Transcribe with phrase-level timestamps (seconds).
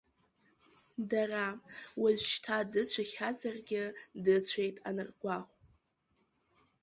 [1.09, 1.45] Дара,
[2.01, 3.83] уажәшьҭа дыцәахьазаргьы
[4.23, 5.49] дыцәеит аныргәахә…